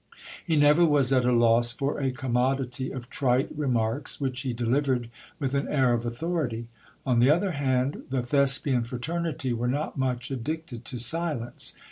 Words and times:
He 0.43 0.55
never 0.55 0.83
was 0.83 1.13
at 1.13 1.25
a 1.25 1.31
loss 1.31 1.71
for 1.71 1.99
a 1.99 2.09
commodity 2.09 2.89
of 2.89 3.07
trite 3.07 3.51
re 3.55 3.67
marks, 3.67 4.19
which 4.19 4.41
he 4.41 4.51
delivered 4.51 5.11
with 5.37 5.53
an 5.53 5.67
air 5.67 5.93
of 5.93 6.07
authority. 6.07 6.65
On 7.05 7.19
the 7.19 7.29
other 7.29 7.51
hand, 7.51 8.05
the 8.09 8.23
Thespian 8.23 8.83
fraternity 8.83 9.53
were 9.53 9.67
not 9.67 9.99
much 9.99 10.31
addicted 10.31 10.85
to 10.85 10.97
silence. 10.97 11.75